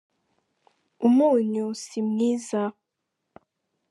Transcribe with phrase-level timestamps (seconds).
[1.07, 2.61] umunyu simwiza.